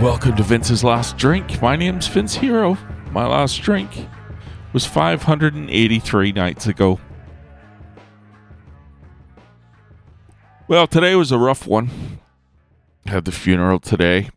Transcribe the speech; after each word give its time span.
welcome 0.00 0.34
to 0.36 0.42
Vince's 0.42 0.82
Last 0.82 1.16
Drink. 1.16 1.60
My 1.60 1.76
name's 1.76 2.06
Vince 2.06 2.34
Hero. 2.34 2.78
My 3.10 3.26
last 3.26 3.60
drink 3.62 4.08
was 4.72 4.86
583 4.86 6.32
nights 6.32 6.66
ago. 6.66 6.98
Well, 10.68 10.86
today 10.86 11.14
was 11.14 11.32
a 11.32 11.38
rough 11.38 11.66
one. 11.66 12.20
I 13.06 13.10
Had 13.10 13.24
the 13.24 13.32
funeral 13.32 13.80
today. 13.80 14.30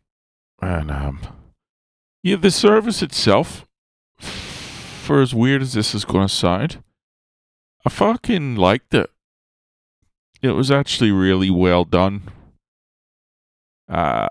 And, 0.62 0.91
um, 0.91 1.22
yeah, 2.24 2.35
the 2.35 2.52
service 2.52 3.02
itself, 3.02 3.66
for 4.18 5.22
as 5.22 5.34
weird 5.34 5.62
as 5.62 5.74
this 5.74 5.96
is 5.96 6.05
going 6.05 6.27
to 6.27 6.34
sound, 6.34 6.84
I 7.85 7.90
fucking 7.90 8.55
liked 8.55 8.94
it. 8.94 9.10
It 10.41 10.52
was 10.52 10.72
actually 10.72 11.12
really 11.12 11.49
well 11.49 11.85
done. 11.85 12.24
Uh, 13.88 14.27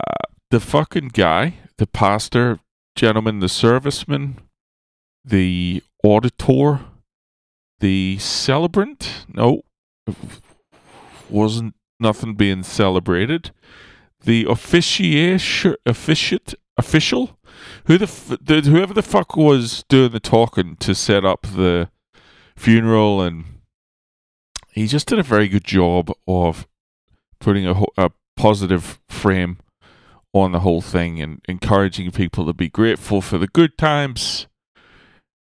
the 0.51 0.59
fucking 0.59 1.09
guy, 1.09 1.55
the 1.77 1.87
pastor, 1.87 2.59
gentleman, 2.95 3.39
the 3.39 3.47
serviceman, 3.47 4.35
the 5.23 5.83
auditor, 6.03 6.81
the 7.79 8.17
celebrant. 8.19 9.25
No, 9.27 9.63
wasn't 11.29 11.75
nothing 11.99 12.35
being 12.35 12.63
celebrated. 12.63 13.51
The 14.23 14.45
officiation, 14.45 15.75
officiate, 15.85 16.55
official, 16.77 17.37
who 17.85 17.97
the, 17.97 18.37
the 18.41 18.61
whoever 18.69 18.93
the 18.93 19.01
fuck 19.01 19.35
was 19.35 19.83
doing 19.87 20.11
the 20.11 20.19
talking 20.19 20.75
to 20.77 20.95
set 20.95 21.25
up 21.25 21.43
the 21.43 21.89
funeral, 22.55 23.21
and 23.21 23.45
he 24.71 24.87
just 24.87 25.07
did 25.07 25.19
a 25.19 25.23
very 25.23 25.47
good 25.47 25.63
job 25.63 26.11
of 26.27 26.67
putting 27.39 27.67
a, 27.67 27.83
a 27.97 28.11
positive 28.35 28.99
frame 29.09 29.57
on 30.35 30.51
the 30.51 30.59
whole 30.59 30.81
thing 30.81 31.21
and 31.21 31.41
encouraging 31.47 32.11
people 32.11 32.45
to 32.45 32.53
be 32.53 32.69
grateful 32.69 33.21
for 33.21 33.37
the 33.37 33.47
good 33.47 33.77
times. 33.77 34.47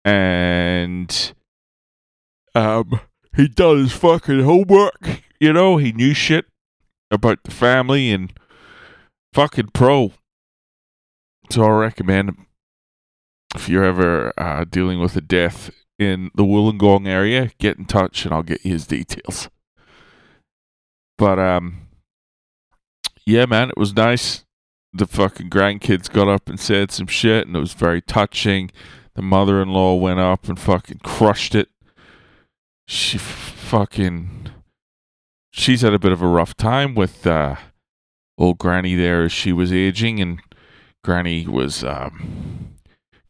And 0.04 1.32
um, 2.54 3.00
he 3.36 3.46
done 3.46 3.78
his 3.78 3.92
fucking 3.92 4.42
homework. 4.42 5.22
You 5.38 5.52
know, 5.52 5.76
he 5.76 5.92
knew 5.92 6.14
shit 6.14 6.46
about 7.12 7.44
the 7.44 7.52
family 7.52 8.10
and 8.10 8.32
fucking 9.32 9.70
pro. 9.72 10.12
So 11.50 11.64
I 11.64 11.70
recommend 11.70 12.36
if 13.54 13.68
you're 13.68 13.84
ever 13.84 14.32
uh, 14.36 14.64
dealing 14.64 14.98
with 14.98 15.16
a 15.16 15.20
death 15.20 15.70
in 15.96 16.30
the 16.34 16.42
Wollongong 16.42 17.06
area, 17.06 17.52
get 17.58 17.78
in 17.78 17.84
touch 17.84 18.24
and 18.24 18.34
I'll 18.34 18.42
get 18.42 18.64
you 18.64 18.72
his 18.72 18.88
details. 18.88 19.48
But 21.18 21.38
um, 21.38 21.88
yeah, 23.24 23.46
man, 23.46 23.68
it 23.68 23.76
was 23.76 23.94
nice 23.94 24.44
the 24.92 25.06
fucking 25.06 25.50
grandkids 25.50 26.10
got 26.10 26.28
up 26.28 26.48
and 26.48 26.60
said 26.60 26.90
some 26.90 27.06
shit, 27.06 27.46
and 27.46 27.56
it 27.56 27.60
was 27.60 27.72
very 27.72 28.02
touching. 28.02 28.70
The 29.14 29.22
mother 29.22 29.60
in 29.62 29.68
law 29.68 29.94
went 29.94 30.20
up 30.20 30.48
and 30.48 30.58
fucking 30.58 31.00
crushed 31.02 31.54
it. 31.54 31.68
She 32.86 33.18
fucking. 33.18 34.50
She's 35.50 35.82
had 35.82 35.94
a 35.94 35.98
bit 35.98 36.12
of 36.12 36.22
a 36.22 36.26
rough 36.26 36.56
time 36.56 36.94
with 36.94 37.26
uh, 37.26 37.56
old 38.38 38.58
Granny 38.58 38.94
there 38.94 39.24
as 39.24 39.32
she 39.32 39.52
was 39.52 39.72
aging, 39.72 40.20
and 40.20 40.40
Granny 41.04 41.46
was 41.46 41.84
um, 41.84 42.74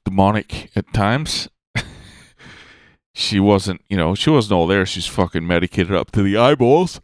demonic 0.04 0.70
at 0.76 0.92
times. 0.92 1.48
she 3.14 3.40
wasn't, 3.40 3.82
you 3.88 3.96
know, 3.96 4.14
she 4.14 4.30
wasn't 4.30 4.52
all 4.52 4.66
there. 4.66 4.86
She's 4.86 5.06
fucking 5.06 5.46
medicated 5.46 5.94
up 5.94 6.12
to 6.12 6.22
the 6.22 6.36
eyeballs. 6.36 7.00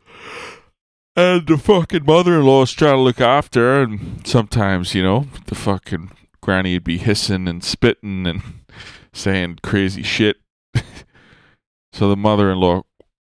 And 1.19 1.49
the 1.49 1.59
fucking 1.59 2.05
mother 2.05 2.39
in 2.39 2.47
law 2.47 2.63
is 2.63 2.71
trying 2.71 2.95
to 2.95 3.01
look 3.01 3.21
after 3.21 3.59
her, 3.59 3.83
and 3.83 4.25
sometimes, 4.25 4.95
you 4.95 5.03
know, 5.03 5.27
the 5.47 5.57
fucking 5.57 6.13
granny 6.41 6.75
would 6.75 6.85
be 6.85 6.99
hissing 6.99 7.49
and 7.49 7.65
spitting 7.65 8.25
and 8.25 8.41
saying 9.13 9.59
crazy 9.65 10.05
shit. 10.05 10.37
so 11.93 12.09
the 12.09 12.17
mother 12.17 12.53
in 12.53 12.61
law 12.61 12.83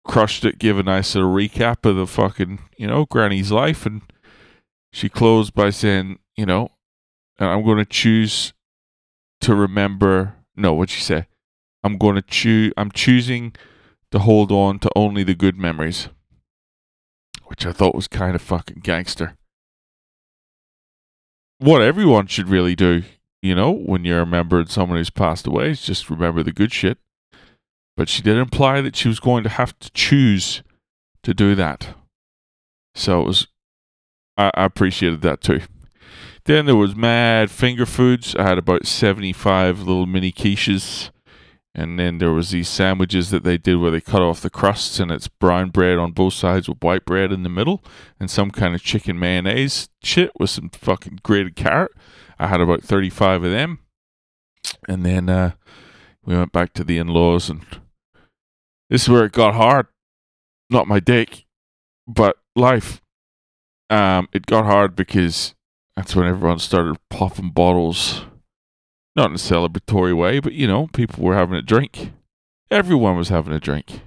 crushed 0.05 0.43
it, 0.43 0.59
gave 0.59 0.77
a 0.77 0.83
nice 0.83 1.15
little 1.15 1.33
recap 1.33 1.85
of 1.85 1.95
the 1.95 2.05
fucking, 2.05 2.59
you 2.75 2.85
know, 2.85 3.05
granny's 3.05 3.49
life, 3.49 3.85
and 3.85 4.01
she 4.91 5.07
closed 5.07 5.53
by 5.53 5.69
saying, 5.69 6.19
you 6.35 6.45
know, 6.45 6.71
and 7.37 7.49
I'm 7.49 7.63
going 7.63 7.77
to 7.77 7.85
choose 7.85 8.51
to 9.39 9.55
remember. 9.55 10.35
No, 10.53 10.73
what'd 10.73 10.89
she 10.89 11.01
say? 11.01 11.27
I'm 11.81 11.97
going 11.97 12.15
to 12.15 12.21
choose. 12.21 12.73
I'm 12.75 12.91
choosing 12.91 13.55
to 14.11 14.19
hold 14.19 14.51
on 14.51 14.79
to 14.79 14.89
only 14.97 15.23
the 15.23 15.33
good 15.33 15.57
memories 15.57 16.09
which 17.49 17.65
I 17.65 17.71
thought 17.71 17.95
was 17.95 18.07
kind 18.07 18.35
of 18.35 18.41
fucking 18.41 18.81
gangster. 18.83 19.35
What 21.57 21.81
everyone 21.81 22.27
should 22.27 22.47
really 22.47 22.75
do, 22.75 23.03
you 23.41 23.55
know, 23.55 23.71
when 23.71 24.05
you're 24.05 24.19
remembering 24.19 24.67
someone 24.67 24.97
who's 24.97 25.09
passed 25.09 25.47
away, 25.47 25.71
is 25.71 25.81
just 25.81 26.09
remember 26.09 26.43
the 26.43 26.51
good 26.51 26.71
shit. 26.71 26.99
But 27.97 28.07
she 28.07 28.21
did 28.21 28.37
imply 28.37 28.81
that 28.81 28.95
she 28.95 29.07
was 29.07 29.19
going 29.19 29.43
to 29.43 29.49
have 29.49 29.77
to 29.79 29.89
choose 29.91 30.61
to 31.23 31.33
do 31.33 31.55
that. 31.55 31.95
So 32.95 33.21
it 33.21 33.25
was, 33.25 33.47
I, 34.37 34.51
I 34.53 34.65
appreciated 34.65 35.21
that 35.21 35.41
too. 35.41 35.61
Then 36.45 36.65
there 36.65 36.75
was 36.75 36.95
mad 36.95 37.51
finger 37.51 37.85
foods. 37.85 38.35
I 38.35 38.43
had 38.43 38.57
about 38.57 38.85
75 38.85 39.79
little 39.79 40.05
mini 40.05 40.31
quiches 40.31 41.09
and 41.79 41.97
then 41.97 42.17
there 42.17 42.33
was 42.33 42.49
these 42.49 42.67
sandwiches 42.67 43.29
that 43.29 43.45
they 43.45 43.57
did 43.57 43.77
where 43.77 43.89
they 43.89 44.01
cut 44.01 44.21
off 44.21 44.41
the 44.41 44.49
crusts 44.49 44.99
and 44.99 45.09
it's 45.11 45.29
brown 45.29 45.69
bread 45.69 45.97
on 45.97 46.11
both 46.11 46.33
sides 46.33 46.67
with 46.67 46.83
white 46.83 47.05
bread 47.05 47.31
in 47.31 47.43
the 47.43 47.49
middle 47.49 47.81
and 48.19 48.29
some 48.29 48.51
kind 48.51 48.75
of 48.75 48.83
chicken 48.83 49.17
mayonnaise 49.17 49.87
shit 50.03 50.29
with 50.37 50.49
some 50.49 50.69
fucking 50.71 51.19
grated 51.23 51.55
carrot. 51.55 51.93
I 52.37 52.47
had 52.47 52.59
about 52.59 52.83
35 52.83 53.45
of 53.45 53.51
them. 53.53 53.79
And 54.89 55.05
then 55.05 55.29
uh, 55.29 55.51
we 56.25 56.35
went 56.35 56.51
back 56.51 56.73
to 56.73 56.83
the 56.83 56.97
in-laws 56.97 57.49
and 57.49 57.61
this 58.89 59.03
is 59.03 59.09
where 59.09 59.23
it 59.23 59.31
got 59.31 59.55
hard. 59.55 59.87
Not 60.69 60.89
my 60.89 60.99
dick, 60.99 61.45
but 62.05 62.35
life. 62.57 63.01
Um, 63.89 64.27
it 64.33 64.45
got 64.47 64.65
hard 64.65 64.97
because 64.97 65.55
that's 65.95 66.13
when 66.13 66.27
everyone 66.27 66.59
started 66.59 66.97
popping 67.09 67.51
bottles 67.51 68.25
not 69.15 69.29
in 69.29 69.35
a 69.35 69.37
celebratory 69.37 70.15
way, 70.15 70.39
but 70.39 70.53
you 70.53 70.67
know, 70.67 70.87
people 70.87 71.23
were 71.23 71.35
having 71.35 71.55
a 71.55 71.61
drink. 71.61 72.11
Everyone 72.71 73.17
was 73.17 73.29
having 73.29 73.53
a 73.53 73.59
drink. 73.59 74.01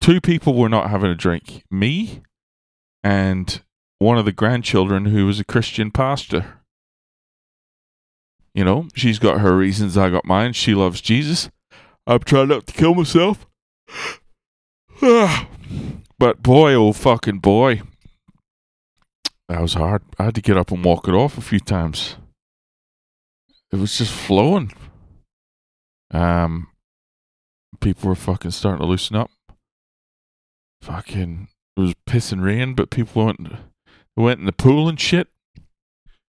Two 0.00 0.20
people 0.20 0.54
were 0.54 0.68
not 0.68 0.90
having 0.90 1.10
a 1.10 1.14
drink 1.14 1.62
me 1.70 2.22
and 3.04 3.62
one 3.98 4.18
of 4.18 4.24
the 4.24 4.32
grandchildren 4.32 5.06
who 5.06 5.26
was 5.26 5.40
a 5.40 5.44
Christian 5.44 5.90
pastor. 5.90 6.58
You 8.54 8.64
know, 8.64 8.88
she's 8.94 9.18
got 9.18 9.40
her 9.40 9.56
reasons, 9.56 9.96
I 9.96 10.10
got 10.10 10.24
mine. 10.24 10.52
She 10.52 10.74
loves 10.74 11.00
Jesus. 11.00 11.50
I'm 12.06 12.20
trying 12.20 12.48
not 12.48 12.66
to 12.66 12.72
kill 12.72 12.94
myself. 12.94 13.46
but 16.18 16.42
boy, 16.42 16.74
oh 16.74 16.92
fucking 16.92 17.38
boy. 17.38 17.82
That 19.48 19.60
was 19.60 19.74
hard. 19.74 20.02
I 20.18 20.24
had 20.24 20.34
to 20.34 20.42
get 20.42 20.56
up 20.56 20.70
and 20.70 20.84
walk 20.84 21.08
it 21.08 21.14
off 21.14 21.38
a 21.38 21.42
few 21.42 21.60
times 21.60 22.16
it 23.72 23.76
was 23.76 23.96
just 23.98 24.12
flowing. 24.12 24.72
Um, 26.12 26.68
people 27.80 28.08
were 28.08 28.14
fucking 28.14 28.50
starting 28.50 28.80
to 28.80 28.86
loosen 28.86 29.16
up. 29.16 29.30
Fucking, 30.82 31.48
it 31.76 31.80
was 31.80 31.94
pissing 32.06 32.42
rain, 32.42 32.74
but 32.74 32.90
people 32.90 33.26
went, 33.26 33.40
went 34.16 34.40
in 34.40 34.46
the 34.46 34.52
pool 34.52 34.88
and 34.88 35.00
shit. 35.00 35.28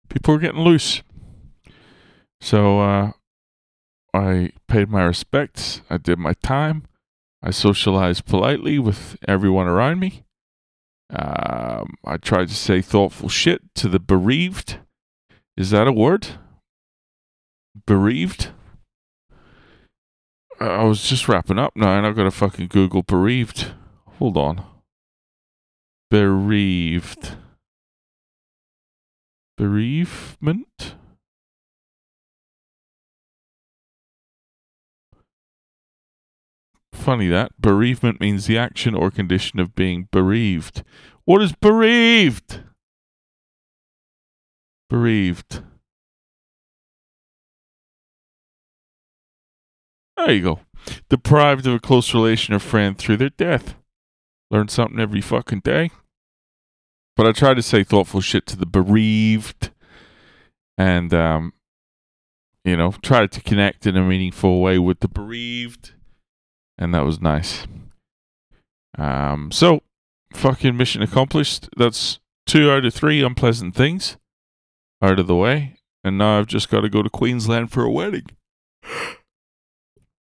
People 0.08 0.34
were 0.34 0.40
getting 0.40 0.60
loose. 0.60 1.02
So, 2.40 2.80
uh, 2.80 3.12
I 4.14 4.52
paid 4.68 4.90
my 4.90 5.04
respects. 5.04 5.80
I 5.88 5.96
did 5.96 6.18
my 6.18 6.34
time. 6.42 6.84
I 7.42 7.50
socialized 7.50 8.26
politely 8.26 8.78
with 8.78 9.16
everyone 9.26 9.66
around 9.66 10.00
me. 10.00 10.24
Um, 11.10 11.94
I 12.04 12.16
tried 12.18 12.48
to 12.48 12.54
say 12.54 12.80
thoughtful 12.80 13.28
shit 13.28 13.62
to 13.76 13.88
the 13.88 13.98
bereaved. 13.98 14.78
Is 15.56 15.70
that 15.70 15.86
a 15.86 15.92
word? 15.92 16.28
Bereaved. 17.86 18.50
I 20.60 20.84
was 20.84 21.02
just 21.02 21.28
wrapping 21.28 21.58
up 21.58 21.74
now, 21.74 21.96
and 21.96 22.06
I've 22.06 22.14
got 22.14 22.24
to 22.24 22.30
fucking 22.30 22.68
Google 22.68 23.02
bereaved. 23.02 23.72
Hold 24.18 24.36
on. 24.36 24.64
Bereaved. 26.10 27.36
Bereavement? 29.56 30.94
Funny 36.92 37.26
that. 37.26 37.60
Bereavement 37.60 38.20
means 38.20 38.46
the 38.46 38.56
action 38.56 38.94
or 38.94 39.10
condition 39.10 39.58
of 39.58 39.74
being 39.74 40.08
bereaved. 40.12 40.84
What 41.24 41.42
is 41.42 41.52
bereaved? 41.52 42.60
Bereaved. 44.88 45.62
There 50.24 50.34
you 50.34 50.42
go. 50.42 50.60
Deprived 51.08 51.66
of 51.66 51.74
a 51.74 51.80
close 51.80 52.14
relation 52.14 52.54
or 52.54 52.60
friend 52.60 52.96
through 52.96 53.16
their 53.16 53.30
death. 53.30 53.74
Learn 54.52 54.68
something 54.68 55.00
every 55.00 55.20
fucking 55.20 55.60
day. 55.60 55.90
But 57.16 57.26
I 57.26 57.32
try 57.32 57.54
to 57.54 57.62
say 57.62 57.82
thoughtful 57.82 58.20
shit 58.20 58.46
to 58.46 58.56
the 58.56 58.66
bereaved. 58.66 59.70
and 60.78 61.12
um, 61.12 61.54
you 62.64 62.76
know, 62.76 62.92
tried 63.02 63.32
to 63.32 63.40
connect 63.40 63.84
in 63.84 63.96
a 63.96 64.02
meaningful 64.02 64.60
way 64.60 64.78
with 64.78 65.00
the 65.00 65.08
bereaved, 65.08 65.94
and 66.78 66.94
that 66.94 67.04
was 67.04 67.20
nice. 67.20 67.66
Um, 68.96 69.50
so 69.50 69.82
fucking 70.34 70.76
mission 70.76 71.02
accomplished. 71.02 71.68
That's 71.76 72.20
two 72.46 72.70
out 72.70 72.84
of 72.84 72.94
three 72.94 73.22
unpleasant 73.24 73.74
things 73.74 74.16
out 75.02 75.18
of 75.18 75.26
the 75.26 75.34
way, 75.34 75.78
and 76.04 76.16
now 76.16 76.38
I've 76.38 76.46
just 76.46 76.70
got 76.70 76.82
to 76.82 76.88
go 76.88 77.02
to 77.02 77.10
Queensland 77.10 77.72
for 77.72 77.82
a 77.82 77.90
wedding 77.90 78.26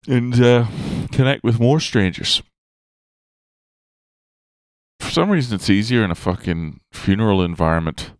and 0.08 0.42
uh, 0.42 0.68
connect 1.12 1.44
with 1.44 1.60
more 1.60 1.80
strangers. 1.80 2.42
For 5.00 5.10
some 5.10 5.30
reason, 5.30 5.56
it's 5.56 5.70
easier 5.70 6.04
in 6.04 6.12
a 6.12 6.16
fucking 6.16 6.82
funeral 6.92 7.42
environment 7.42 8.12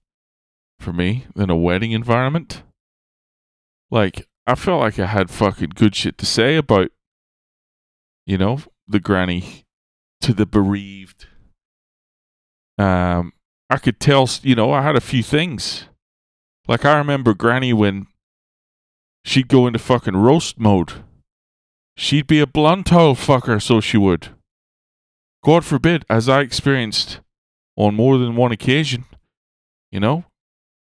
for 0.80 0.94
me 0.94 1.26
than 1.36 1.50
a 1.50 1.58
wedding 1.58 1.92
environment. 1.92 2.64
Like, 3.92 4.28
I 4.48 4.56
felt 4.56 4.82
like 4.82 4.98
I 4.98 5.06
had 5.06 5.30
fucking 5.30 5.72
good 5.76 5.96
shit 5.96 6.18
to 6.18 6.26
say 6.26 6.56
about, 6.56 6.90
you 8.26 8.38
know, 8.38 8.60
the 8.88 9.00
granny 9.00 9.66
to 10.22 10.34
the 10.34 10.46
bereaved. 10.46 11.28
Um, 12.78 13.34
I 13.70 13.78
could 13.78 14.00
tell, 14.00 14.28
you 14.42 14.56
know, 14.56 14.72
I 14.72 14.82
had 14.82 14.96
a 14.96 15.02
few 15.02 15.22
things. 15.22 15.86
Like, 16.68 16.86
I 16.86 16.98
remember 16.98 17.34
Granny 17.34 17.74
when 17.74 18.08
she'd 19.26 19.48
go 19.48 19.68
into 19.68 19.80
fucking 19.80 20.16
roast 20.16 20.60
mode. 20.60 21.04
She'd 22.00 22.28
be 22.28 22.40
a 22.40 22.48
blunt 22.48 22.94
old 22.94 23.18
fucker, 23.18 23.62
so 23.62 23.82
she 23.82 23.98
would. 23.98 24.30
God 25.44 25.66
forbid, 25.66 26.06
as 26.10 26.30
I 26.30 26.40
experienced 26.40 27.20
on 27.76 27.94
more 27.94 28.18
than 28.18 28.38
one 28.38 28.54
occasion, 28.54 29.04
you 29.92 30.00
know, 30.00 30.24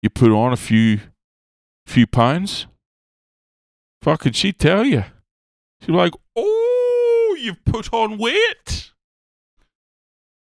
you 0.02 0.10
put 0.10 0.32
on 0.32 0.52
a 0.52 0.58
few 0.58 1.02
few 1.86 2.08
pounds, 2.08 2.66
fucking 4.02 4.34
she'd 4.34 4.58
tell 4.58 4.84
you. 4.84 5.04
She'd 5.82 5.92
be 5.92 5.94
like, 5.94 6.14
Oh, 6.36 7.38
you've 7.40 7.64
put 7.64 7.94
on 7.94 8.18
weight. 8.18 8.92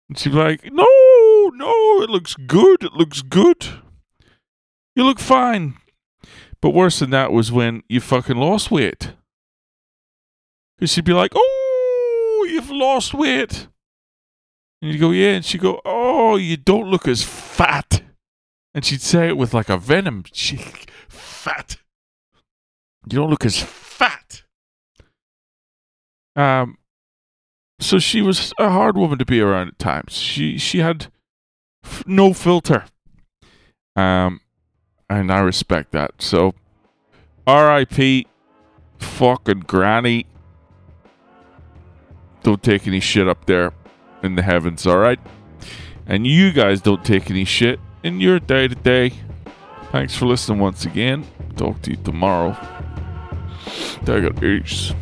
And 0.08 0.18
she'd 0.18 0.32
be 0.32 0.38
like, 0.38 0.72
No, 0.72 1.50
no, 1.52 2.00
it 2.00 2.08
looks 2.08 2.34
good. 2.34 2.82
It 2.82 2.94
looks 2.94 3.20
good. 3.20 3.66
You 4.96 5.04
look 5.04 5.18
fine. 5.18 5.74
But 6.62 6.70
worse 6.70 7.00
than 7.00 7.10
that 7.10 7.30
was 7.30 7.52
when 7.52 7.82
you 7.90 8.00
fucking 8.00 8.38
lost 8.38 8.70
weight. 8.70 9.12
She'd 10.86 11.04
be 11.04 11.12
like, 11.12 11.32
Oh, 11.34 12.46
you've 12.50 12.70
lost 12.70 13.14
weight. 13.14 13.68
And 14.80 14.92
you'd 14.92 15.00
go, 15.00 15.10
Yeah. 15.10 15.34
And 15.34 15.44
she'd 15.44 15.60
go, 15.60 15.80
Oh, 15.84 16.36
you 16.36 16.56
don't 16.56 16.88
look 16.88 17.06
as 17.06 17.22
fat. 17.22 18.02
And 18.74 18.84
she'd 18.84 19.02
say 19.02 19.28
it 19.28 19.36
with 19.36 19.52
like 19.54 19.68
a 19.68 19.76
venom. 19.76 20.24
She, 20.32 20.56
fat. 21.08 21.76
You 23.10 23.16
don't 23.16 23.30
look 23.30 23.44
as 23.44 23.60
fat. 23.60 24.42
Um, 26.34 26.78
so 27.80 27.98
she 27.98 28.22
was 28.22 28.52
a 28.58 28.70
hard 28.70 28.96
woman 28.96 29.18
to 29.18 29.24
be 29.24 29.40
around 29.40 29.68
at 29.68 29.78
times. 29.78 30.12
She 30.14 30.56
she 30.56 30.78
had 30.78 31.08
f- 31.84 32.06
no 32.06 32.32
filter. 32.32 32.84
Um, 33.96 34.40
and 35.10 35.30
I 35.30 35.40
respect 35.40 35.92
that. 35.92 36.22
So, 36.22 36.54
R.I.P. 37.46 38.26
Fucking 38.98 39.64
granny. 39.66 40.26
Don't 42.42 42.62
take 42.62 42.86
any 42.86 43.00
shit 43.00 43.28
up 43.28 43.46
there 43.46 43.72
in 44.22 44.34
the 44.34 44.42
heavens, 44.42 44.86
all 44.86 44.98
right? 44.98 45.20
And 46.06 46.26
you 46.26 46.52
guys 46.52 46.80
don't 46.80 47.04
take 47.04 47.30
any 47.30 47.44
shit 47.44 47.78
in 48.02 48.20
your 48.20 48.40
day 48.40 48.68
to 48.68 48.74
day. 48.74 49.12
Thanks 49.92 50.16
for 50.16 50.26
listening 50.26 50.58
once 50.58 50.84
again. 50.84 51.26
Talk 51.56 51.82
to 51.82 51.90
you 51.90 51.96
tomorrow. 51.96 52.56
Take. 54.04 54.92